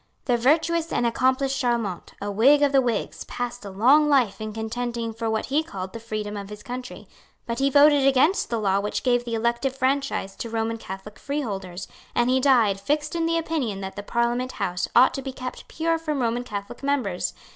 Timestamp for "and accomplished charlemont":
0.91-2.15